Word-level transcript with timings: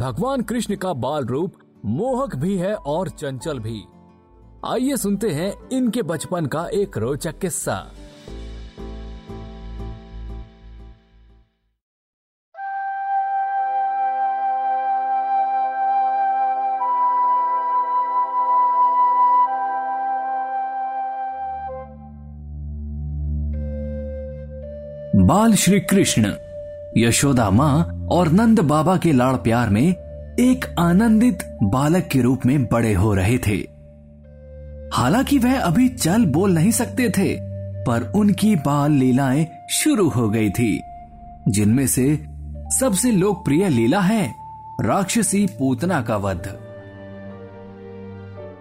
भगवान 0.00 0.42
कृष्ण 0.42 0.76
का 0.76 0.92
बाल 0.92 1.24
रूप 1.24 1.54
मोहक 1.84 2.36
भी 2.36 2.56
है 2.56 2.74
और 2.74 3.08
चंचल 3.08 3.58
भी। 3.58 3.82
आइए 4.66 4.96
सुनते 4.96 5.30
हैं 5.30 5.68
इनके 5.72 6.02
बचपन 6.02 6.46
का 6.46 6.66
एक 6.68 6.98
रोचक 6.98 7.38
किस्सा। 7.38 7.74
बाल 25.16 25.54
श्री 25.54 25.80
कृष्ण, 25.80 26.34
यशोदा 26.96 27.50
माँ 27.50 27.99
और 28.10 28.28
नंद 28.28 28.60
बाबा 28.60 28.96
के 28.96 29.12
लाड़ 29.12 29.36
प्यार 29.36 29.70
में 29.70 29.94
एक 30.40 30.74
आनंदित 30.78 31.38
बालक 31.62 32.08
के 32.12 32.20
रूप 32.20 32.46
में 32.46 32.64
बड़े 32.64 32.94
हो 32.94 33.14
रहे 33.14 33.38
थे। 33.38 33.80
हालाँकि 34.92 35.38
वह 35.38 35.60
अभी 35.60 35.88
चल 35.88 36.24
बोल 36.24 36.52
नहीं 36.52 36.70
सकते 36.70 37.10
थे, 37.10 37.36
पर 37.84 38.12
उनकी 38.16 38.56
बाल 38.56 38.92
लीलाएँ 38.92 39.46
शुरू 39.70 40.08
हो 40.08 40.28
गई 40.30 40.50
थी, 40.50 40.82
जिनमें 41.48 41.86
से 41.86 42.26
सबसे 42.80 43.10
लोकप्रिय 43.10 43.68
लीला 43.68 44.00
है 44.00 44.34
राक्षसी 44.80 45.46
पूतना 45.46 46.02
का 46.02 46.16
वध। 46.16 46.58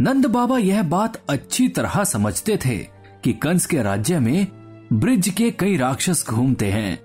नंद 0.00 0.26
बाबा 0.26 0.58
यह 0.58 0.82
बात 0.82 1.22
अच्छी 1.28 1.68
तरह 1.68 2.04
समझते 2.04 2.56
थे 2.56 2.76
कि 3.24 3.32
कंस 3.32 3.66
के 3.66 3.82
राज्य 3.82 4.18
में 4.18 4.46
ब्रिज 4.92 5.28
के 5.28 5.50
कई 5.50 5.76
राक्षस 5.76 6.24
घूमते 6.30 6.66
हैं। 6.66 7.03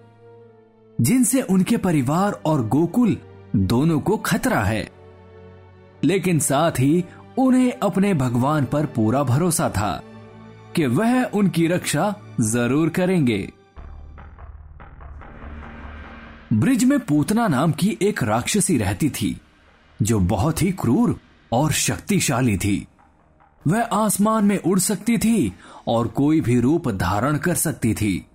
जिनसे 1.01 1.41
उनके 1.41 1.77
परिवार 1.77 2.31
और 2.31 2.67
गोकुल 2.67 3.17
दोनों 3.55 3.99
को 3.99 4.17
खतरा 4.17 4.63
है। 4.63 4.89
लेकिन 6.03 6.39
साथ 6.39 6.71
ही 6.71 7.05
उन्हें 7.37 7.73
अपने 7.73 8.13
भगवान 8.13 8.65
पर 8.65 8.85
पूरा 8.85 9.23
भरोसा 9.23 9.69
था 9.69 10.03
कि 10.75 10.85
वह 10.85 11.23
उनकी 11.23 11.67
रक्षा 11.67 12.15
ज़रूर 12.41 12.89
करेंगे। 12.89 13.53
ब्रिज 16.53 16.83
में 16.83 16.99
पूतना 16.99 17.47
नाम 17.47 17.71
की 17.71 17.97
एक 18.01 18.23
राक्षसी 18.23 18.77
रहती 18.77 19.09
थी, 19.09 19.41
जो 20.01 20.19
बहुत 20.19 20.61
ही 20.61 20.71
क्रूर 20.71 21.19
और 21.51 21.71
शक्तिशाली 21.71 22.57
थी। 22.57 22.87
वह 23.67 23.81
आसमान 23.81 24.45
में 24.45 24.57
उड़ 24.57 24.79
सकती 24.79 25.17
थी 25.17 25.53
और 25.87 26.07
कोई 26.07 26.41
भी 26.41 26.59
रूप 26.59 26.89
धारण 26.89 27.37
कर 27.37 27.53
सकती 27.53 27.93
थी। 27.93 28.25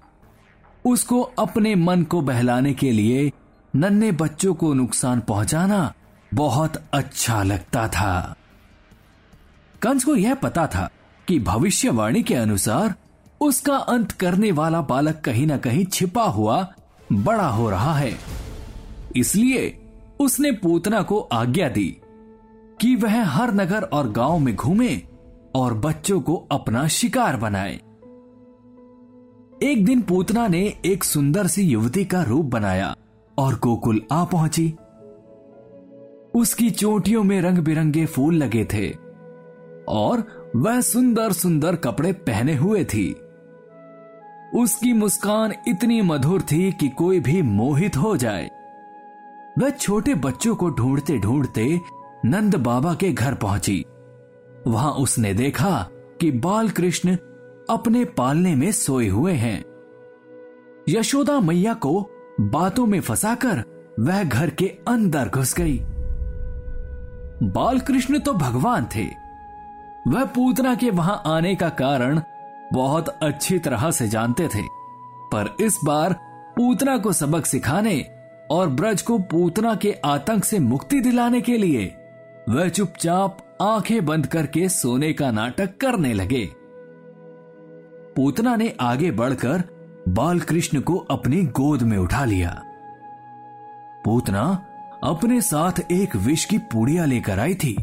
उसको 0.85 1.21
अपने 1.21 1.75
मन 1.75 2.03
को 2.03 2.21
बहलाने 2.21 2.75
के 2.75 2.93
लिए 2.93 3.33
नन्हे 3.77 4.13
बच्चों 4.13 4.55
को 4.55 4.75
नुकसान 4.75 5.21
पहुंचाना 5.21 5.95
बहुत 6.35 6.83
अच्छा 6.93 7.43
लगता 7.43 7.89
था। 7.89 8.37
कंस 9.83 10.05
को 10.05 10.17
यह 10.17 10.35
पता 10.35 10.67
था 10.67 10.91
कि 11.29 11.41
भविष्यवाणी 11.41 12.23
के 12.23 12.35
अनुसार 12.35 12.95
उसका 13.41 13.77
अंत 13.77 14.13
करने 14.13 14.53
वाला 14.53 14.81
बालक 14.81 15.21
कहीं 15.21 15.47
ना 15.47 15.57
कहीं 15.57 15.85
छिपा 15.85 16.25
हुआ, 16.25 16.75
बड़ा 17.13 17.49
हो 17.49 17.71
रहा 17.71 17.95
है। 17.95 18.19
इसलिए 19.17 19.81
उसने 20.21 20.53
पूतना 20.53 21.03
को 21.03 21.21
आज्ञा 21.21 21.69
दी 21.69 22.01
कि 22.81 22.97
वह 22.97 23.25
हर 23.25 23.55
नगर 23.55 23.83
और 23.83 24.11
गाँव 24.11 24.39
में 24.39 24.57
घूमे 24.57 25.03
और 25.55 25.75
बच्चों 25.75 26.21
को 26.21 26.49
अपना 26.51 26.89
शिकार 26.89 27.37
बनाए। 27.37 27.81
एक 29.65 29.85
दिन 29.85 30.01
पूतना 30.03 30.47
ने 30.49 30.75
एक 30.85 31.05
सुंदर 31.05 31.47
सी 31.47 31.63
युवती 31.63 32.05
का 32.05 32.23
रूप 32.23 32.45
बनाया 32.45 32.97
और 33.39 33.55
गोकुल 33.55 34.03
आ 34.13 34.25
पहुँची। 34.25 34.75
उसकी 36.35 36.71
चोटियों 36.71 37.23
में 37.25 37.41
रंग 37.41 37.59
बिरंगे 37.59 38.07
फूल 38.07 38.35
लगे 38.35 38.65
थे 38.65 38.91
और 39.89 40.25
वह 40.57 40.81
सुंदर 40.81 41.33
सुंदर 41.33 41.77
कपड़े 41.77 42.13
पहने 42.13 42.55
हुए 42.55 42.85
थी। 42.85 43.13
उसकी 44.55 44.93
मुस्कान 44.93 45.55
इतनी 45.69 46.03
मधुर 46.03 46.43
थी 46.43 46.73
कि 46.73 46.89
कोई 46.89 47.21
भी 47.21 47.43
मोहित 47.43 47.97
हो 47.97 48.17
जाए। 48.17 48.51
वह 49.59 49.71
छोटे 49.71 50.15
बच्चों 50.15 50.57
को 50.57 50.71
ढूंढते 50.71 51.19
ढूंढते 51.19 51.81
नंद 52.25 52.57
बाबा 52.57 52.95
के 52.95 53.13
घर 53.13 53.35
पहुँची। 53.35 53.85
वहाँ 54.67 54.93
उसने 54.93 55.35
देखा 55.35 55.89
कि 56.21 56.31
बाल 56.31 56.69
कृष्ण 56.71 57.17
अपने 57.71 58.05
पालने 58.05 58.55
में 58.55 58.73
सोए 58.73 59.09
हुए 59.09 59.33
हैं। 59.33 59.65
यशोदा 60.89 61.41
मैया 61.41 61.75
को 61.75 62.11
बातों 62.41 62.87
में 62.87 63.01
फंसाकर 63.01 63.65
वह 64.01 64.25
घर 64.25 64.51
के 64.51 64.67
अंदर 64.89 65.29
घुस 65.29 65.55
गई। 65.55 65.81
बाल 67.43 67.81
कृष्ण 67.81 68.19
तो 68.19 68.33
भगवान 68.33 68.89
थे। 68.97 69.07
वह 70.09 70.25
पूतना 70.25 70.75
के 70.75 70.91
वहाँ 70.91 71.23
आने 71.27 71.55
का 71.55 71.69
कारण 71.69 72.21
बहुत 72.73 73.09
अच्छी 73.09 73.59
तरह 73.59 73.91
से 73.91 74.09
जानते 74.09 74.49
थे। 74.49 74.63
पर 75.33 75.57
इस 75.61 75.79
बार 75.85 76.13
पूतना 76.57 76.99
को 76.99 77.13
सबक 77.13 77.47
सिखाने 77.47 78.11
और 78.51 78.69
ब्रज 78.69 79.03
को 79.03 79.19
पूतना 79.19 79.75
के 79.75 79.93
आतंक 80.05 80.45
से 80.45 80.59
मुक्ति 80.59 81.01
दिलाने 81.01 81.41
के 81.41 81.57
लिए 81.57 81.95
वह 82.49 82.69
चुपचाप 82.69 83.39
आँखें 83.63 84.07
बंद 84.07 84.27
करके 84.27 84.69
सोने 84.69 85.13
का 85.13 85.31
नाटक 85.31 85.77
करने 85.77 86.13
लगे। 86.13 86.64
पूतना 88.17 88.57
ने 88.57 88.73
आगे 88.81 89.11
बढ़कर 89.11 89.63
बाल 90.09 90.41
कृष्ण 90.41 90.81
को 90.81 90.97
अपनी 90.97 91.43
गोद 91.43 91.83
में 91.83 91.97
उठा 91.99 92.25
लिया। 92.25 92.51
पूतना 94.05 94.43
अपने 95.05 95.41
साथ 95.41 95.81
एक 95.93 96.17
विष 96.17 96.45
की 96.45 96.59
पुड़िया 96.59 97.05
लेकर 97.05 97.39
आई 97.39 97.55
थी। 97.55 97.75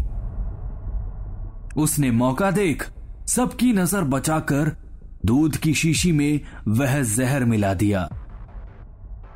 उसने 1.77 2.11
मौका 2.11 2.51
देख 2.51 2.85
सबकी 3.27 3.73
नज़र 3.73 4.03
बचाकर 4.03 4.71
दूध 5.25 5.57
की 5.57 5.73
शीशी 5.73 6.11
में 6.11 6.41
वह 6.67 7.01
जहर 7.01 7.45
मिला 7.45 7.73
दिया। 7.73 8.07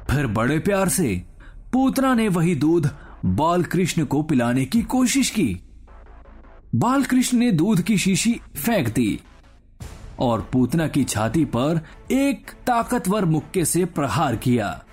फिर 0.09 0.27
बड़े 0.27 0.59
प्यार 0.59 0.89
से 0.89 1.23
पूतना 1.73 2.13
ने 2.15 2.27
वही 2.27 2.55
दूध 2.55 2.89
बाल 3.25 3.63
कृष्ण 3.63 4.05
को 4.05 4.23
पिलाने 4.23 4.65
की 4.65 4.81
कोशिश 4.81 5.29
की। 5.29 5.61
बाल 6.75 7.03
कृष्ण 7.03 7.37
ने 7.37 7.51
दूध 7.51 7.81
की 7.81 7.97
शीशी 7.97 8.39
फेंक 8.55 8.89
दी। 8.89 9.19
और 10.19 10.49
पूतना 10.53 10.87
की 10.87 11.03
छाती 11.03 11.45
पर 11.45 11.79
एक 12.11 12.51
ताकतवर 12.67 13.25
मुक्के 13.25 13.65
से 13.65 13.85
प्रहार 13.85 14.35
किया, 14.35 14.83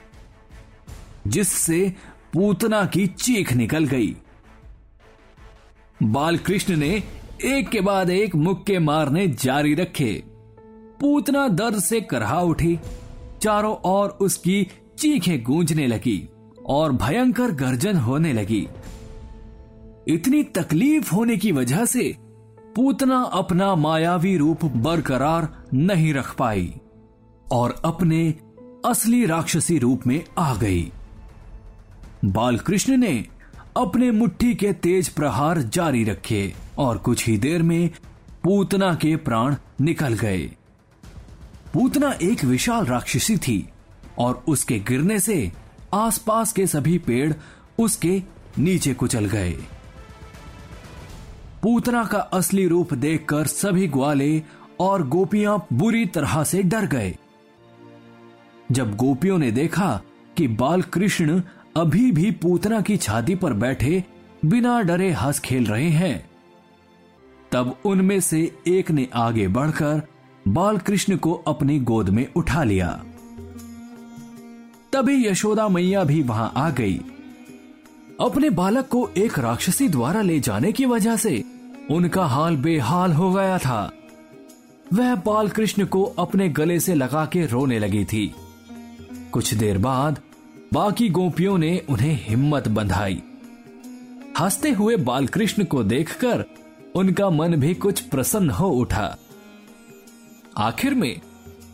जिससे 1.27 1.95
पूतना 2.33 2.85
की 2.85 3.07
चीख 3.07 3.53
निकल 3.53 3.85
गई। 3.85 4.17
बालकृष्ण 6.03 6.77
ने 6.77 7.03
एक 7.45 7.69
के 7.69 7.81
बाद 7.81 8.11
एक 8.11 8.35
मुक्के 8.35 8.79
मारने 8.79 9.27
जारी 9.29 9.75
रखे। 9.75 10.13
पूतना 11.01 11.49
दर्द 11.49 11.79
से 11.79 12.01
करहा 12.01 12.41
उठी, 12.41 12.79
चारों 13.43 13.77
ओर 13.85 14.09
उसकी 14.09 14.67
चीखें 14.99 15.43
गूंजने 15.43 15.87
लगी 15.87 16.29
और 16.67 16.93
भयंकर 16.93 17.51
गर्जन 17.51 17.97
होने 17.97 18.33
लगी। 18.33 18.67
इतनी 20.09 20.43
तकलीफ़ 20.45 21.15
होने 21.15 21.37
की 21.37 21.53
वजह 21.53 21.85
से 21.85 22.17
पूतना 22.77 23.23
अपना 23.23 23.75
मायावी 23.75 24.37
रूप 24.37 24.65
बरकरार 24.65 25.49
नहीं 25.75 26.15
रख 26.15 26.35
पाई 26.37 26.75
और 27.53 27.83
अपने 27.85 28.35
असली 28.87 29.27
राक्षसी 29.27 29.79
रूप 29.79 30.07
में 30.07 30.25
आ 30.39 30.55
गई। 30.55 30.93
बालकृष्ण 32.25 32.97
ने 32.97 33.27
अपने 33.77 34.11
मुट्ठी 34.11 34.55
के 34.55 34.73
तेज 34.73 35.09
प्रहार 35.09 35.63
जारी 35.63 36.05
रखे 36.05 36.55
और 36.79 36.99
कुछ 36.99 37.27
ही 37.27 37.39
देर 37.39 37.63
में 37.63 37.91
पूतना 38.45 38.95
के 38.95 39.17
प्राण 39.17 39.57
निकल 39.81 40.15
गए। 40.15 40.43
पूतना 41.75 42.13
एक 42.23 42.45
विशाल 42.45 42.85
राक्षसी 42.85 43.37
थी 43.37 43.69
और 44.19 44.45
उसके 44.49 44.79
गिरने 44.79 45.21
से 45.21 45.53
आसपास 45.95 46.53
के 46.53 46.67
सभी 46.67 46.99
पेड़ 46.99 47.33
उसके 47.79 48.23
नीचे 48.59 48.95
कुचल 48.95 49.25
गए। 49.25 49.59
पूतना 51.62 52.05
का 52.05 52.19
असली 52.19 52.67
रूप 52.67 52.94
देखकर 52.94 53.47
सभी 53.47 53.87
ग्वाले 53.88 54.43
और 54.81 55.06
गोपियाँ 55.09 55.67
बुरी 55.73 56.06
तरह 56.06 56.43
से 56.44 56.62
डर 56.62 56.87
गए। 56.87 57.14
जब 58.73 58.97
गोपियों 58.97 59.38
ने 59.38 59.50
देखा 59.53 60.00
कि 60.37 60.49
बाल 60.49 60.82
कृष्ण 60.82 61.43
अभी 61.76 62.11
भी 62.12 62.31
पूतना 62.31 62.81
की 62.81 62.97
छाती 62.97 63.35
पर 63.35 63.53
बैठे 63.53 64.05
बिना 64.44 64.81
डरे 64.81 65.11
हंस 65.11 65.38
खेल 65.38 65.67
रहे 65.67 65.88
हैं, 65.88 66.31
तब 67.53 67.76
उनमें 67.85 68.20
से 68.20 68.41
एक 68.67 68.91
ने 68.91 69.09
आगे 69.14 69.49
बढ़कर 69.49 70.03
बाल 70.49 70.79
कृष्ण 70.79 71.17
को 71.17 71.32
अपनी 71.32 71.79
गोद 71.81 72.09
में 72.09 72.26
उठा 72.37 72.64
लिया। 72.64 72.91
तभी 74.93 75.26
यशोदा 75.26 75.69
मैया 75.69 76.05
भी 76.05 76.23
वहाँ 76.23 76.53
आ 76.56 76.70
गई। 76.70 77.00
अपने 78.20 78.50
बालक 78.50 78.88
को 78.88 79.11
एक 79.17 79.38
राक्षसी 79.38 79.88
द्वारा 79.88 80.23
ले 80.23 80.41
जाने 80.41 80.73
की 80.73 80.87
वजह 80.87 81.17
से 81.17 81.44
उनका 81.91 82.25
हाल 82.25 82.56
बेहाल 82.56 83.12
हो 83.12 83.32
गया 83.32 83.59
था। 83.59 83.93
वह 84.93 85.14
बाल 85.14 85.49
कृष्ण 85.49 85.87
को 85.87 86.03
अपने 86.03 86.49
गले 86.49 86.81
से 86.81 86.94
लगा 86.94 87.26
के 87.26 87.47
रोने 87.47 87.79
लगी 87.79 88.05
थी। 88.05 88.35
कुछ 89.32 89.55
देर 89.55 89.79
बाद 89.79 90.20
बाकी 90.73 91.09
गोपियों 91.09 91.59
ने 91.59 91.82
उन्हें 91.91 92.26
हिम्मत 92.29 92.69
बंधाई। 92.69 93.23
हँसते 94.41 94.70
हुए 94.70 94.97
बालकृष्ण 94.97 95.64
को 95.64 95.85
देखकर 95.85 96.44
उनका 96.94 97.31
मन 97.31 97.56
भी 97.56 97.75
कुछ 97.75 98.00
प्रसन्न 98.00 98.50
हो 98.50 98.70
उठा। 98.70 99.17
आखिर 100.59 100.94
में 100.94 101.20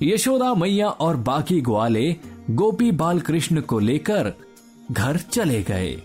यशोदा 0.03 0.55
मैया 0.55 0.89
और 0.89 1.17
बाकी 1.17 1.61
ग्वाले 1.61 2.17
गोपी 2.51 2.93
बालकृष्ण 2.93 3.61
को 3.61 3.79
लेकर 3.79 4.33
घर 4.93 5.17
चले 5.17 5.63
गए। 5.63 6.03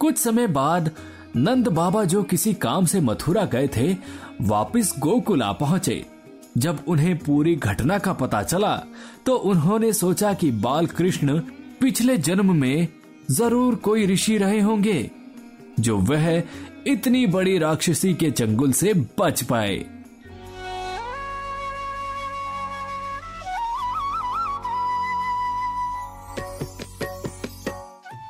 कुछ 0.00 0.18
समय 0.18 0.46
बाद 0.48 0.90
नंद 1.36 1.68
बाबा 1.68 2.04
जो 2.04 2.22
किसी 2.22 2.52
काम 2.56 2.84
से 2.86 3.00
मथुरा 3.00 3.44
गए 3.44 3.68
थे, 3.68 3.92
वापस 4.40 4.94
गोकुल 4.98 5.42
पहुँचे। 5.60 6.04
जब 6.58 6.78
उन्हें 6.88 7.16
पूरी 7.18 7.54
घटना 7.56 7.98
का 7.98 8.12
पता 8.12 8.42
चला 8.42 8.74
तो 9.26 9.34
उन्होंने 9.36 9.92
सोचा 9.92 10.32
कि 10.32 10.50
बाल 10.50 10.86
कृष्ण 10.88 11.38
पिछले 11.80 12.16
जन्म 12.18 12.54
में 12.56 12.88
ज़रूर 13.30 13.74
कोई 13.74 14.06
ऋषि 14.06 14.36
रहे 14.38 14.60
होंगे, 14.60 15.10
जो 15.80 15.98
वह 15.98 16.42
इतनी 16.86 17.26
बड़ी 17.26 17.58
राक्षसी 17.58 18.12
के 18.14 18.30
चंगुल 18.30 18.72
से 18.72 18.92
बच 19.20 19.42
पाए। 19.42 19.76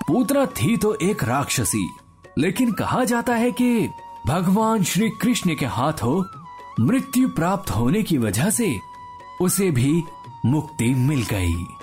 पूतना 0.09 0.45
थी 0.59 0.77
तो 0.77 0.95
एक 1.03 1.25
राक्षसी, 1.25 1.89
लेकिन 2.39 2.73
कहा 2.73 3.05
जाता 3.05 3.35
है 3.35 3.51
कि 3.53 3.89
भगवान 4.27 4.83
श्री 4.83 5.09
कृष्ण 5.23 5.55
के 5.55 5.67
हाथों 5.67 6.23
मृत्यु 6.85 7.29
प्राप्त 7.29 7.71
होने 7.71 8.03
की 8.03 8.19
वजह 8.19 8.51
से 8.51 8.79
उसे 9.41 9.71
भी 9.71 10.03
मुक्ति 10.47 10.95
मिल 10.95 11.23
गई। 11.23 11.78